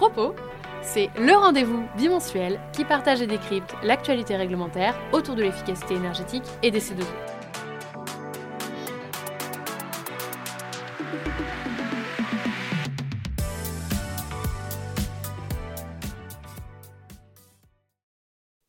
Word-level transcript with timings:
Propos, 0.00 0.34
c'est 0.80 1.10
le 1.18 1.34
rendez-vous 1.34 1.86
bimensuel 1.94 2.58
qui 2.72 2.86
partage 2.86 3.20
et 3.20 3.26
décrypte 3.26 3.74
l'actualité 3.82 4.34
réglementaire 4.34 4.98
autour 5.12 5.34
de 5.34 5.42
l'efficacité 5.42 5.92
énergétique 5.92 6.44
et 6.62 6.70
des 6.70 6.80
C2E. 6.80 7.04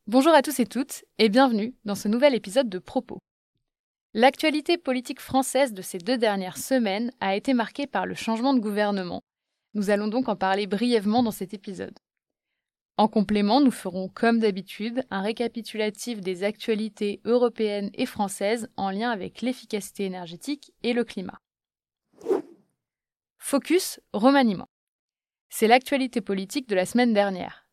Bonjour 0.06 0.34
à 0.34 0.42
tous 0.42 0.60
et 0.60 0.66
toutes 0.66 1.02
et 1.16 1.30
bienvenue 1.30 1.74
dans 1.86 1.94
ce 1.94 2.08
nouvel 2.08 2.34
épisode 2.34 2.68
de 2.68 2.78
Propos. 2.78 3.20
L'actualité 4.12 4.76
politique 4.76 5.20
française 5.20 5.72
de 5.72 5.80
ces 5.80 5.96
deux 5.96 6.18
dernières 6.18 6.58
semaines 6.58 7.10
a 7.20 7.34
été 7.34 7.54
marquée 7.54 7.86
par 7.86 8.04
le 8.04 8.14
changement 8.14 8.52
de 8.52 8.60
gouvernement 8.60 9.22
nous 9.74 9.90
allons 9.90 10.08
donc 10.08 10.28
en 10.28 10.36
parler 10.36 10.66
brièvement 10.66 11.22
dans 11.22 11.30
cet 11.30 11.54
épisode. 11.54 11.98
En 12.98 13.08
complément, 13.08 13.60
nous 13.60 13.70
ferons 13.70 14.08
comme 14.08 14.38
d'habitude 14.38 15.04
un 15.10 15.22
récapitulatif 15.22 16.20
des 16.20 16.44
actualités 16.44 17.20
européennes 17.24 17.90
et 17.94 18.06
françaises 18.06 18.68
en 18.76 18.90
lien 18.90 19.10
avec 19.10 19.40
l'efficacité 19.40 20.04
énergétique 20.04 20.72
et 20.82 20.92
le 20.92 21.04
climat. 21.04 21.40
Focus 23.38 23.98
remaniement. 24.12 24.68
C'est 25.48 25.68
l'actualité 25.68 26.20
politique 26.20 26.68
de 26.68 26.74
la 26.74 26.86
semaine 26.86 27.12
dernière. 27.12 27.66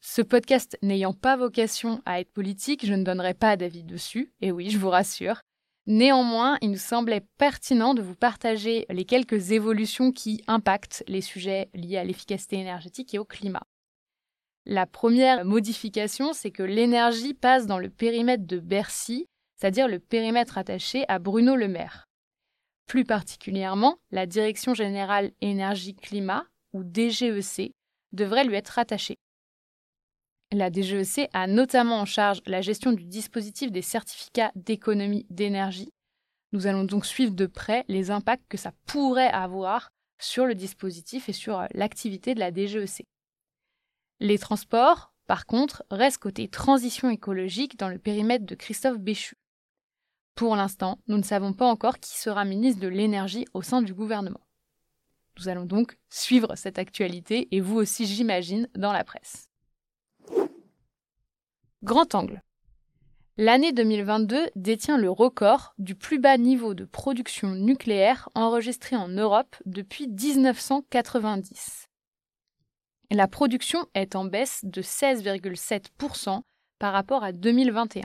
Ce 0.00 0.22
podcast 0.22 0.78
n'ayant 0.82 1.14
pas 1.14 1.36
vocation 1.36 2.00
à 2.04 2.20
être 2.20 2.32
politique, 2.32 2.86
je 2.86 2.94
ne 2.94 3.02
donnerai 3.02 3.34
pas 3.34 3.56
d'avis 3.56 3.82
dessus, 3.82 4.32
et 4.40 4.52
oui, 4.52 4.70
je 4.70 4.78
vous 4.78 4.90
rassure, 4.90 5.40
Néanmoins, 5.86 6.58
il 6.62 6.72
nous 6.72 6.78
semblait 6.78 7.24
pertinent 7.38 7.94
de 7.94 8.02
vous 8.02 8.16
partager 8.16 8.86
les 8.90 9.04
quelques 9.04 9.52
évolutions 9.52 10.10
qui 10.10 10.42
impactent 10.48 11.04
les 11.06 11.20
sujets 11.20 11.68
liés 11.74 11.98
à 11.98 12.04
l'efficacité 12.04 12.56
énergétique 12.56 13.14
et 13.14 13.20
au 13.20 13.24
climat. 13.24 13.62
La 14.64 14.84
première 14.84 15.44
modification, 15.44 16.32
c'est 16.32 16.50
que 16.50 16.64
l'énergie 16.64 17.34
passe 17.34 17.66
dans 17.66 17.78
le 17.78 17.88
périmètre 17.88 18.46
de 18.46 18.58
Bercy, 18.58 19.28
c'est-à-dire 19.56 19.86
le 19.86 20.00
périmètre 20.00 20.58
attaché 20.58 21.04
à 21.06 21.20
Bruno 21.20 21.54
Le 21.54 21.68
Maire. 21.68 22.06
Plus 22.88 23.04
particulièrement, 23.04 23.98
la 24.10 24.26
Direction 24.26 24.74
générale 24.74 25.30
énergie-climat, 25.40 26.44
ou 26.72 26.82
DGEC, 26.82 27.72
devrait 28.12 28.44
lui 28.44 28.56
être 28.56 28.70
rattachée. 28.70 29.18
La 30.52 30.70
DGEC 30.70 31.28
a 31.32 31.48
notamment 31.48 32.00
en 32.00 32.04
charge 32.04 32.40
la 32.46 32.60
gestion 32.60 32.92
du 32.92 33.04
dispositif 33.04 33.72
des 33.72 33.82
certificats 33.82 34.52
d'économie 34.54 35.26
d'énergie. 35.28 35.90
Nous 36.52 36.68
allons 36.68 36.84
donc 36.84 37.04
suivre 37.04 37.34
de 37.34 37.46
près 37.46 37.84
les 37.88 38.12
impacts 38.12 38.46
que 38.48 38.56
ça 38.56 38.72
pourrait 38.86 39.28
avoir 39.28 39.90
sur 40.18 40.46
le 40.46 40.54
dispositif 40.54 41.28
et 41.28 41.32
sur 41.32 41.58
euh, 41.58 41.66
l'activité 41.72 42.34
de 42.34 42.40
la 42.40 42.52
DGEC. 42.52 43.04
Les 44.20 44.38
transports, 44.38 45.12
par 45.26 45.46
contre, 45.46 45.84
restent 45.90 46.22
côté 46.22 46.48
transition 46.48 47.10
écologique 47.10 47.76
dans 47.76 47.88
le 47.88 47.98
périmètre 47.98 48.46
de 48.46 48.54
Christophe 48.54 48.98
Béchu. 48.98 49.36
Pour 50.36 50.54
l'instant, 50.54 51.00
nous 51.08 51.16
ne 51.16 51.22
savons 51.22 51.52
pas 51.54 51.66
encore 51.66 51.98
qui 51.98 52.16
sera 52.16 52.44
ministre 52.44 52.80
de 52.80 52.88
l'énergie 52.88 53.46
au 53.52 53.62
sein 53.62 53.82
du 53.82 53.94
gouvernement. 53.94 54.46
Nous 55.38 55.48
allons 55.48 55.66
donc 55.66 55.98
suivre 56.08 56.54
cette 56.54 56.78
actualité 56.78 57.48
et 57.50 57.60
vous 57.60 57.76
aussi, 57.76 58.06
j'imagine, 58.06 58.68
dans 58.74 58.92
la 58.92 59.04
presse. 59.04 59.50
Grand 61.86 62.16
angle. 62.16 62.42
L'année 63.36 63.72
2022 63.72 64.48
détient 64.56 64.98
le 64.98 65.08
record 65.08 65.72
du 65.78 65.94
plus 65.94 66.18
bas 66.18 66.36
niveau 66.36 66.74
de 66.74 66.84
production 66.84 67.54
nucléaire 67.54 68.28
enregistré 68.34 68.96
en 68.96 69.06
Europe 69.06 69.54
depuis 69.66 70.08
1990. 70.08 71.86
La 73.12 73.28
production 73.28 73.86
est 73.94 74.16
en 74.16 74.24
baisse 74.24 74.64
de 74.64 74.82
16,7% 74.82 76.40
par 76.80 76.92
rapport 76.92 77.22
à 77.22 77.30
2021. 77.30 78.02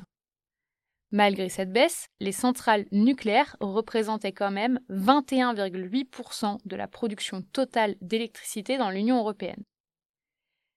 Malgré 1.09 1.49
cette 1.49 1.73
baisse, 1.73 2.05
les 2.19 2.33
centrales 2.33 2.85
nucléaires 2.91 3.57
représentaient 3.61 4.31
quand 4.31 4.51
même 4.51 4.79
21,8% 4.91 6.59
de 6.63 6.75
la 6.75 6.87
production 6.87 7.41
totale 7.41 7.95
d'électricité 7.99 8.77
dans 8.77 8.91
l'Union 8.91 9.17
européenne. 9.17 9.63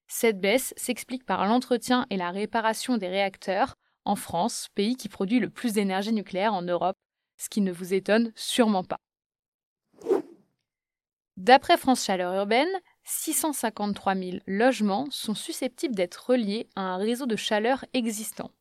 Cette 0.06 0.40
baisse 0.40 0.74
s'explique 0.76 1.24
par 1.24 1.46
l'entretien 1.46 2.06
et 2.10 2.16
la 2.16 2.30
réparation 2.30 2.96
des 2.96 3.08
réacteurs 3.08 3.76
en 4.04 4.16
France, 4.16 4.68
pays 4.74 4.96
qui 4.96 5.08
produit 5.08 5.40
le 5.40 5.48
plus 5.50 5.72
d'énergie 5.72 6.12
nucléaire 6.12 6.54
en 6.54 6.62
Europe, 6.62 6.96
ce 7.38 7.48
qui 7.48 7.60
ne 7.60 7.72
vous 7.72 7.94
étonne 7.94 8.32
sûrement 8.36 8.84
pas. 8.84 9.00
D'après 11.36 11.76
France 11.76 12.04
Chaleur 12.04 12.32
Urbaine, 12.34 12.68
653 13.04 14.14
000 14.14 14.36
logements 14.46 15.06
sont 15.10 15.34
susceptibles 15.34 15.94
d'être 15.94 16.30
reliés 16.30 16.68
à 16.76 16.82
un 16.82 16.96
réseau 16.96 17.26
de 17.26 17.36
chaleur 17.36 17.84
existant. 17.92 18.52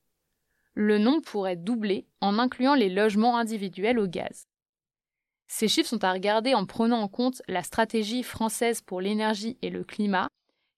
Le 0.74 0.98
nombre 0.98 1.22
pourrait 1.22 1.56
doubler 1.56 2.08
en 2.20 2.40
incluant 2.40 2.74
les 2.74 2.90
logements 2.90 3.38
individuels 3.38 4.00
au 4.00 4.08
gaz. 4.08 4.48
Ces 5.48 5.68
chiffres 5.68 5.90
sont 5.90 6.04
à 6.04 6.12
regarder 6.12 6.56
en 6.56 6.66
prenant 6.66 7.00
en 7.00 7.08
compte 7.08 7.44
la 7.48 7.62
stratégie 7.62 8.24
française 8.24 8.82
pour 8.82 9.02
l'énergie 9.02 9.58
et 9.62 9.70
le 9.70 9.84
climat, 9.84 10.28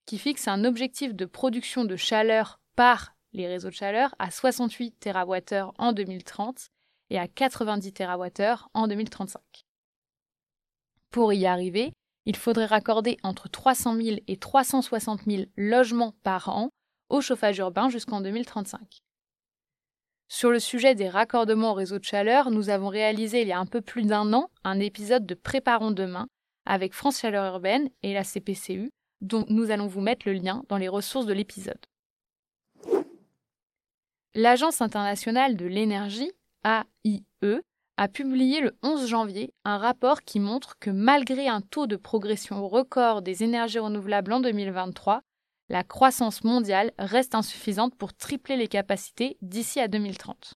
qui 0.06 0.18
fixe 0.18 0.48
un 0.48 0.64
objectif 0.64 1.14
de 1.14 1.24
production 1.24 1.84
de 1.84 1.96
chaleur 1.96 2.60
par 2.76 3.16
les 3.32 3.46
réseaux 3.46 3.68
de 3.68 3.74
chaleur 3.74 4.14
à 4.18 4.30
68 4.30 4.98
TWh 5.00 5.72
en 5.78 5.92
2030 5.92 6.68
et 7.10 7.18
à 7.18 7.28
90 7.28 7.92
TWh 7.92 8.68
en 8.74 8.86
2035. 8.88 9.40
Pour 11.10 11.32
y 11.32 11.46
arriver, 11.46 11.92
il 12.24 12.36
faudrait 12.36 12.66
raccorder 12.66 13.18
entre 13.22 13.48
300 13.48 13.96
000 13.96 14.16
et 14.26 14.36
360 14.36 15.22
000 15.26 15.44
logements 15.56 16.14
par 16.22 16.48
an 16.48 16.70
au 17.08 17.20
chauffage 17.20 17.58
urbain 17.58 17.88
jusqu'en 17.88 18.20
2035. 18.20 19.00
Sur 20.28 20.50
le 20.50 20.58
sujet 20.58 20.96
des 20.96 21.08
raccordements 21.08 21.70
au 21.70 21.74
réseau 21.74 22.00
de 22.00 22.04
chaleur, 22.04 22.50
nous 22.50 22.68
avons 22.68 22.88
réalisé 22.88 23.42
il 23.42 23.48
y 23.48 23.52
a 23.52 23.60
un 23.60 23.66
peu 23.66 23.80
plus 23.80 24.02
d'un 24.02 24.32
an 24.32 24.50
un 24.64 24.80
épisode 24.80 25.24
de 25.24 25.34
Préparons 25.34 25.92
demain 25.92 26.26
avec 26.64 26.94
France 26.94 27.20
Chaleur 27.20 27.54
Urbaine 27.54 27.88
et 28.02 28.12
la 28.12 28.24
CPCU 28.24 28.90
dont 29.20 29.44
nous 29.48 29.70
allons 29.70 29.86
vous 29.86 30.00
mettre 30.00 30.28
le 30.28 30.34
lien 30.34 30.62
dans 30.68 30.76
les 30.76 30.88
ressources 30.88 31.26
de 31.26 31.32
l'épisode. 31.32 31.78
L'Agence 34.34 34.82
internationale 34.82 35.56
de 35.56 35.66
l'énergie, 35.66 36.30
AIE, 36.64 37.24
a 37.96 38.08
publié 38.08 38.60
le 38.60 38.76
11 38.82 39.06
janvier 39.06 39.54
un 39.64 39.78
rapport 39.78 40.22
qui 40.22 40.40
montre 40.40 40.78
que 40.78 40.90
malgré 40.90 41.48
un 41.48 41.62
taux 41.62 41.86
de 41.86 41.96
progression 41.96 42.68
record 42.68 43.22
des 43.22 43.42
énergies 43.42 43.78
renouvelables 43.78 44.32
en 44.32 44.40
2023, 44.40 45.22
la 45.68 45.82
croissance 45.82 46.44
mondiale 46.44 46.92
reste 46.98 47.34
insuffisante 47.34 47.96
pour 47.96 48.14
tripler 48.14 48.56
les 48.56 48.68
capacités 48.68 49.36
d'ici 49.40 49.80
à 49.80 49.88
2030. 49.88 50.54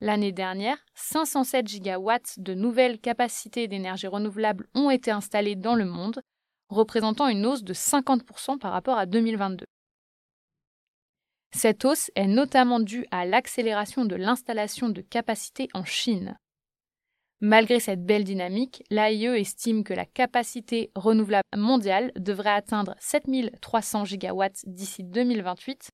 L'année 0.00 0.32
dernière, 0.32 0.78
507 0.94 1.68
gigawatts 1.68 2.34
de 2.38 2.54
nouvelles 2.54 2.98
capacités 2.98 3.68
d'énergie 3.68 4.08
renouvelable 4.08 4.66
ont 4.74 4.90
été 4.90 5.12
installées 5.12 5.54
dans 5.54 5.76
le 5.76 5.84
monde, 5.84 6.20
représentant 6.72 7.28
une 7.28 7.46
hausse 7.46 7.62
de 7.62 7.74
50% 7.74 8.58
par 8.58 8.72
rapport 8.72 8.98
à 8.98 9.06
2022. 9.06 9.64
Cette 11.54 11.84
hausse 11.84 12.10
est 12.14 12.26
notamment 12.26 12.80
due 12.80 13.06
à 13.10 13.26
l'accélération 13.26 14.04
de 14.04 14.16
l'installation 14.16 14.88
de 14.88 15.02
capacités 15.02 15.68
en 15.74 15.84
Chine. 15.84 16.36
Malgré 17.40 17.80
cette 17.80 18.04
belle 18.04 18.24
dynamique, 18.24 18.84
l'AIE 18.88 19.40
estime 19.40 19.84
que 19.84 19.92
la 19.92 20.06
capacité 20.06 20.92
renouvelable 20.94 21.48
mondiale 21.56 22.12
devrait 22.16 22.50
atteindre 22.50 22.94
7300 23.00 24.04
gigawatts 24.04 24.62
d'ici 24.66 25.02
2028, 25.02 25.90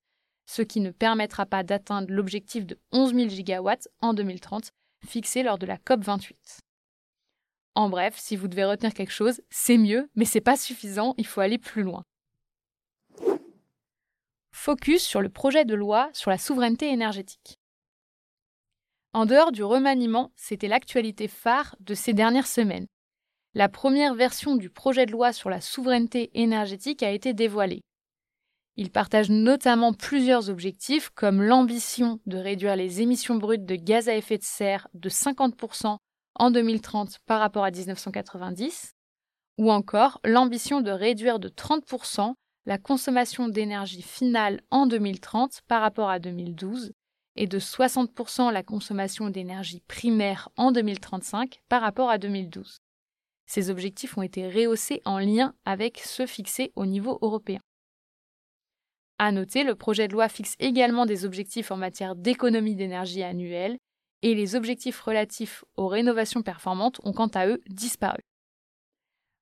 ce 0.46 0.62
qui 0.62 0.80
ne 0.80 0.90
permettra 0.90 1.46
pas 1.46 1.64
d'atteindre 1.64 2.12
l'objectif 2.12 2.66
de 2.66 2.78
11 2.92 3.14
000 3.14 3.28
gigawatts 3.30 3.88
en 4.00 4.14
2030 4.14 4.70
fixé 5.06 5.42
lors 5.42 5.58
de 5.58 5.66
la 5.66 5.76
COP28. 5.76 6.34
En 7.78 7.88
bref, 7.88 8.16
si 8.18 8.34
vous 8.34 8.48
devez 8.48 8.64
retenir 8.64 8.92
quelque 8.92 9.12
chose, 9.12 9.40
c'est 9.50 9.78
mieux, 9.78 10.10
mais 10.16 10.24
c'est 10.24 10.40
pas 10.40 10.56
suffisant, 10.56 11.14
il 11.16 11.24
faut 11.24 11.40
aller 11.40 11.58
plus 11.58 11.84
loin. 11.84 12.02
Focus 14.50 15.04
sur 15.04 15.20
le 15.20 15.28
projet 15.28 15.64
de 15.64 15.76
loi 15.76 16.10
sur 16.12 16.32
la 16.32 16.38
souveraineté 16.38 16.88
énergétique. 16.88 17.60
En 19.12 19.26
dehors 19.26 19.52
du 19.52 19.62
remaniement, 19.62 20.32
c'était 20.34 20.66
l'actualité 20.66 21.28
phare 21.28 21.76
de 21.78 21.94
ces 21.94 22.14
dernières 22.14 22.48
semaines. 22.48 22.88
La 23.54 23.68
première 23.68 24.16
version 24.16 24.56
du 24.56 24.70
projet 24.70 25.06
de 25.06 25.12
loi 25.12 25.32
sur 25.32 25.48
la 25.48 25.60
souveraineté 25.60 26.32
énergétique 26.34 27.04
a 27.04 27.12
été 27.12 27.32
dévoilée. 27.32 27.82
Il 28.74 28.90
partage 28.90 29.30
notamment 29.30 29.92
plusieurs 29.92 30.50
objectifs 30.50 31.10
comme 31.10 31.40
l'ambition 31.40 32.18
de 32.26 32.38
réduire 32.38 32.74
les 32.74 33.02
émissions 33.02 33.36
brutes 33.36 33.66
de 33.66 33.76
gaz 33.76 34.08
à 34.08 34.16
effet 34.16 34.38
de 34.38 34.42
serre 34.42 34.88
de 34.94 35.08
50% 35.08 35.98
en 36.38 36.50
2030 36.50 37.18
par 37.26 37.40
rapport 37.40 37.64
à 37.64 37.70
1990, 37.70 38.94
ou 39.58 39.70
encore 39.70 40.20
l'ambition 40.24 40.80
de 40.80 40.90
réduire 40.90 41.38
de 41.38 41.48
30% 41.48 42.34
la 42.66 42.78
consommation 42.78 43.48
d'énergie 43.48 44.02
finale 44.02 44.60
en 44.70 44.86
2030 44.86 45.62
par 45.68 45.80
rapport 45.80 46.10
à 46.10 46.18
2012 46.18 46.92
et 47.36 47.46
de 47.46 47.58
60% 47.58 48.52
la 48.52 48.62
consommation 48.62 49.30
d'énergie 49.30 49.80
primaire 49.88 50.50
en 50.56 50.70
2035 50.70 51.60
par 51.68 51.80
rapport 51.80 52.10
à 52.10 52.18
2012. 52.18 52.78
ces 53.46 53.70
objectifs 53.70 54.18
ont 54.18 54.22
été 54.22 54.46
rehaussés 54.48 55.00
en 55.06 55.18
lien 55.18 55.54
avec 55.64 55.98
ceux 55.98 56.26
fixés 56.26 56.72
au 56.76 56.84
niveau 56.84 57.18
européen. 57.22 57.60
À 59.18 59.32
noter, 59.32 59.64
le 59.64 59.74
projet 59.74 60.06
de 60.06 60.12
loi 60.12 60.28
fixe 60.28 60.54
également 60.58 61.06
des 61.06 61.24
objectifs 61.24 61.70
en 61.70 61.76
matière 61.76 62.14
d'économie 62.14 62.76
d'énergie 62.76 63.22
annuelle 63.22 63.78
et 64.22 64.34
les 64.34 64.56
objectifs 64.56 65.00
relatifs 65.00 65.64
aux 65.76 65.88
rénovations 65.88 66.42
performantes 66.42 67.00
ont 67.04 67.12
quant 67.12 67.28
à 67.28 67.46
eux 67.46 67.60
disparu. 67.68 68.20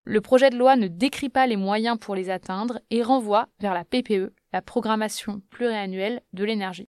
Le 0.05 0.21
projet 0.21 0.51
de 0.51 0.57
loi 0.57 0.77
ne 0.77 0.87
décrit 0.87 1.29
pas 1.29 1.47
les 1.47 1.57
moyens 1.57 1.99
pour 1.99 2.15
les 2.15 2.31
atteindre 2.31 2.81
et 2.91 3.03
renvoie 3.03 3.49
vers 3.59 3.75
la 3.75 3.85
PPE, 3.85 4.33
la 4.53 4.63
programmation 4.63 5.43
pluriannuelle 5.51 6.23
de 6.33 6.45
l'énergie. 6.45 6.89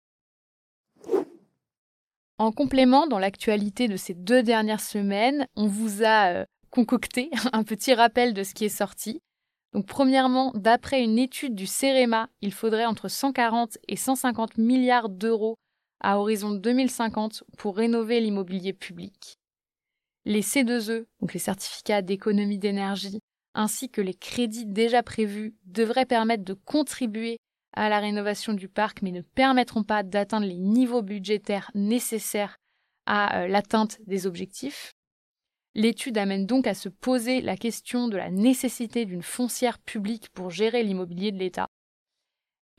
En 2.39 2.53
complément, 2.53 3.07
dans 3.07 3.19
l'actualité 3.19 3.89
de 3.89 3.97
ces 3.97 4.15
deux 4.15 4.43
dernières 4.43 4.81
semaines, 4.81 5.47
on 5.57 5.67
vous 5.67 6.05
a 6.05 6.33
euh, 6.33 6.45
concocté 6.71 7.31
un 7.53 7.65
petit 7.65 7.93
rappel 7.93 8.33
de 8.33 8.45
ce 8.45 8.55
qui 8.55 8.65
est 8.65 8.69
sorti. 8.69 9.21
Premièrement, 9.87 10.53
d'après 10.55 11.03
une 11.03 11.19
étude 11.19 11.55
du 11.55 11.67
CEREMA, 11.67 12.29
il 12.41 12.53
faudrait 12.53 12.87
entre 12.87 13.09
140 13.09 13.79
et 13.89 13.97
150 13.97 14.57
milliards 14.57 15.09
d'euros 15.09 15.59
à 16.01 16.19
horizon 16.19 16.51
2050 16.51 17.45
pour 17.57 17.77
rénover 17.77 18.21
l'immobilier 18.21 18.73
public. 18.73 19.39
Les 20.25 20.43
C2E, 20.43 21.07
donc 21.21 21.33
les 21.33 21.41
certificats 21.41 22.03
d'économie 22.03 22.59
d'énergie, 22.59 23.21
ainsi 23.55 23.89
que 23.89 24.01
les 24.01 24.15
crédits 24.15 24.67
déjà 24.67 25.03
prévus 25.03 25.55
devraient 25.65 26.07
permettre 26.07 26.45
de 26.45 26.55
contribuer 26.55 27.39
à 27.73 27.89
la 27.89 28.01
rénovation 28.01 28.53
du 28.53 28.69
parc, 28.69 29.03
mais 29.03 29.13
ne 29.13 29.23
permettront 29.23 29.85
pas 29.85 30.03
d'atteindre 30.03 30.47
les 30.47 30.59
niveaux 30.59 31.03
budgétaires 31.03 31.71
nécessaires 31.75 32.57
à 33.07 33.41
euh, 33.41 33.49
l'atteinte 33.49 33.99
des 34.07 34.27
objectifs. 34.27 34.93
L'étude 35.75 36.19
amène 36.19 36.47
donc 36.47 36.67
à 36.67 36.75
se 36.75 36.89
poser 36.89 37.41
la 37.41 37.57
question 37.57 38.09
de 38.09 38.17
la 38.17 38.31
nécessité 38.31 39.05
d'une 39.05 39.23
foncière 39.23 39.79
publique 39.79 40.29
pour 40.31 40.51
gérer 40.51 40.83
l'immobilier 40.83 41.31
de 41.31 41.39
l'État. 41.39 41.69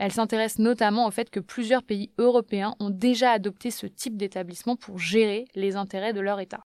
Elle 0.01 0.11
s'intéresse 0.11 0.57
notamment 0.57 1.05
au 1.05 1.11
fait 1.11 1.29
que 1.29 1.39
plusieurs 1.39 1.83
pays 1.83 2.09
européens 2.17 2.73
ont 2.79 2.89
déjà 2.89 3.29
adopté 3.29 3.69
ce 3.69 3.85
type 3.85 4.17
d'établissement 4.17 4.75
pour 4.75 4.97
gérer 4.97 5.45
les 5.53 5.75
intérêts 5.75 6.11
de 6.11 6.19
leur 6.19 6.39
État. 6.39 6.63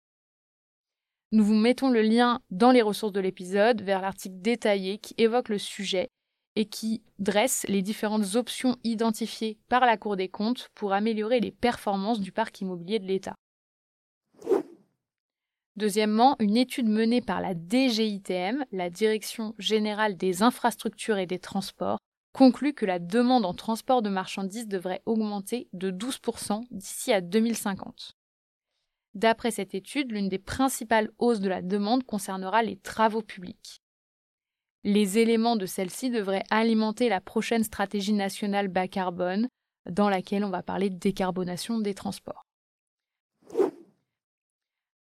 Nous 1.33 1.43
vous 1.43 1.57
mettons 1.57 1.91
le 1.91 2.01
lien 2.01 2.41
dans 2.53 2.71
les 2.71 2.81
ressources 2.81 3.13
de 3.13 3.19
l'épisode 3.19 3.83
vers 3.83 4.01
l'article 4.01 4.37
détaillé 4.39 4.99
qui 4.99 5.15
évoque 5.19 5.49
le 5.49 5.59
sujet 5.59 6.11
et 6.55 6.67
qui 6.67 7.03
dresse 7.19 7.67
les 7.69 7.83
différentes 7.83 8.37
options 8.37 8.77
identifiées 8.85 9.59
par 9.69 9.85
la 9.85 9.97
Cour 9.97 10.15
des 10.15 10.29
comptes 10.29 10.71
pour 10.77 10.93
améliorer 10.93 11.41
les 11.41 11.51
performances 11.51 12.21
du 12.21 12.31
parc 12.31 12.61
immobilier 12.61 13.01
de 13.01 13.07
l'État. 13.07 13.35
Deuxièmement, 15.75 16.37
une 16.39 16.57
étude 16.57 16.89
menée 16.89 17.21
par 17.21 17.41
la 17.41 17.55
DGITM, 17.55 18.65
la 18.71 18.91
Direction 18.91 19.57
générale 19.59 20.17
des 20.17 20.45
infrastructures 20.45 21.19
et 21.19 21.27
des 21.27 21.41
transports, 21.41 21.99
conclut 22.35 22.75
que 22.75 22.85
la 22.85 22.99
demande 22.99 23.47
en 23.47 23.55
transport 23.55 24.03
de 24.03 24.11
marchandises 24.11 24.67
devrait 24.67 25.03
augmenter 25.07 25.69
de 25.73 25.91
12% 25.91 26.65
d'ici 26.73 27.13
à 27.13 27.21
2050. 27.21 28.17
D'après 29.15 29.53
cette 29.53 29.75
étude, 29.75 30.11
l'une 30.11 30.29
des 30.29 30.41
principales 30.41 31.11
hausses 31.19 31.41
de 31.41 31.49
la 31.49 31.63
demande 31.63 32.03
concernera 32.03 32.63
les 32.65 32.77
travaux 32.77 33.23
publics. 33.23 33.81
Les 34.83 35.19
éléments 35.19 35.55
de 35.55 35.65
celle-ci 35.65 36.11
devraient 36.11 36.43
alimenter 36.51 37.09
la 37.09 37.21
prochaine 37.21 37.63
stratégie 37.63 38.13
nationale 38.13 38.67
bas 38.69 38.89
carbone, 38.89 39.49
dans 39.89 40.09
laquelle 40.09 40.45
on 40.45 40.51
va 40.51 40.63
parler 40.63 40.91
de 40.91 40.99
décarbonation 40.99 41.79
des 41.79 41.95
transports. 41.95 42.43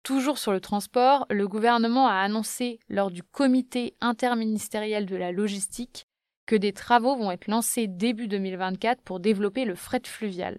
Toujours 0.01 0.39
sur 0.39 0.51
le 0.51 0.61
transport, 0.61 1.27
le 1.29 1.47
gouvernement 1.47 2.07
a 2.07 2.15
annoncé 2.15 2.79
lors 2.89 3.11
du 3.11 3.21
comité 3.21 3.95
interministériel 4.01 5.05
de 5.05 5.15
la 5.15 5.31
logistique 5.31 6.08
que 6.49 6.55
des 6.55 6.73
travaux 6.73 7.15
vont 7.15 7.29
être 7.29 7.47
lancés 7.47 7.85
début 7.85 8.27
2024 8.27 9.03
pour 9.03 9.19
développer 9.19 9.65
le 9.65 9.75
fret 9.75 10.01
fluvial. 10.03 10.57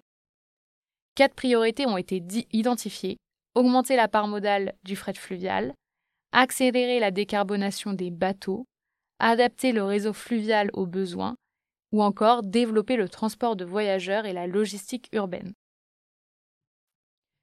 Quatre 1.15 1.35
priorités 1.35 1.85
ont 1.85 1.97
été 1.97 2.23
identifiées 2.53 3.17
augmenter 3.55 3.97
la 3.97 4.07
part 4.07 4.29
modale 4.29 4.73
du 4.83 4.95
fret 4.95 5.15
fluvial, 5.15 5.73
accélérer 6.31 7.01
la 7.01 7.11
décarbonation 7.11 7.91
des 7.91 8.09
bateaux, 8.09 8.65
adapter 9.19 9.73
le 9.73 9.83
réseau 9.83 10.13
fluvial 10.13 10.69
aux 10.71 10.85
besoins, 10.85 11.35
ou 11.91 12.01
encore 12.01 12.43
développer 12.43 12.95
le 12.95 13.09
transport 13.09 13.57
de 13.57 13.65
voyageurs 13.65 14.25
et 14.25 14.31
la 14.31 14.47
logistique 14.47 15.09
urbaine. 15.11 15.51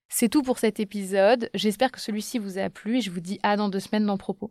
C'est 0.08 0.30
tout 0.30 0.42
pour 0.42 0.58
cet 0.58 0.80
épisode, 0.80 1.50
j'espère 1.52 1.92
que 1.92 2.00
celui-ci 2.00 2.38
vous 2.38 2.56
a 2.56 2.70
plu 2.70 2.96
et 2.96 3.00
je 3.02 3.10
vous 3.10 3.20
dis 3.20 3.38
à 3.42 3.58
dans 3.58 3.68
deux 3.68 3.80
semaines 3.80 4.06
dans 4.06 4.16
Propos. 4.16 4.50